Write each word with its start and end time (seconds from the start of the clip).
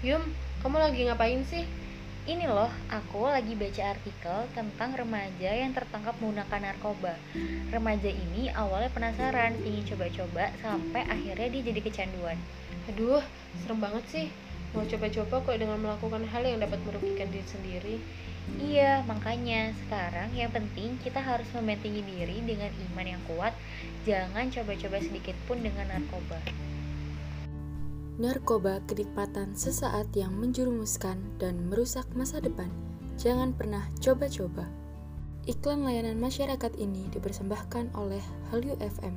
Yum, 0.00 0.32
kamu 0.64 0.80
lagi 0.80 1.04
ngapain 1.04 1.44
sih? 1.44 1.68
Ini 2.24 2.48
loh, 2.48 2.72
aku 2.88 3.28
lagi 3.28 3.52
baca 3.52 3.92
artikel 3.92 4.48
tentang 4.56 4.96
remaja 4.96 5.52
yang 5.52 5.76
tertangkap 5.76 6.16
menggunakan 6.24 6.72
narkoba. 6.72 7.20
Remaja 7.68 8.08
ini 8.08 8.48
awalnya 8.56 8.88
penasaran, 8.96 9.60
ingin 9.60 9.84
coba-coba, 9.92 10.56
sampai 10.64 11.04
akhirnya 11.04 11.52
dia 11.52 11.62
jadi 11.68 11.80
kecanduan. 11.84 12.40
Aduh, 12.88 13.20
serem 13.60 13.76
banget 13.76 14.04
sih. 14.08 14.26
Mau 14.72 14.88
coba-coba 14.88 15.36
kok 15.44 15.60
dengan 15.60 15.76
melakukan 15.76 16.24
hal 16.32 16.48
yang 16.48 16.64
dapat 16.64 16.80
merugikan 16.88 17.28
diri 17.28 17.44
sendiri. 17.44 17.96
Iya, 18.56 19.04
makanya 19.04 19.76
sekarang 19.84 20.32
yang 20.32 20.48
penting 20.48 20.96
kita 21.04 21.20
harus 21.20 21.44
membentengi 21.52 22.00
diri 22.00 22.40
dengan 22.40 22.72
iman 22.88 23.04
yang 23.04 23.22
kuat. 23.28 23.52
Jangan 24.08 24.48
coba-coba 24.48 24.96
sedikit 25.04 25.36
pun 25.44 25.60
dengan 25.60 25.92
narkoba. 25.92 26.40
Narkoba 28.20 28.84
kenikmatan 28.84 29.56
sesaat 29.56 30.12
yang 30.12 30.36
menjerumuskan 30.36 31.16
dan 31.40 31.56
merusak 31.72 32.04
masa 32.12 32.36
depan. 32.36 32.68
Jangan 33.16 33.56
pernah 33.56 33.88
coba-coba. 33.96 34.68
Iklan 35.48 35.88
layanan 35.88 36.20
masyarakat 36.20 36.76
ini 36.76 37.08
dipersembahkan 37.16 37.96
oleh 37.96 38.20
Hallyu 38.52 38.76
FM. 38.76 39.16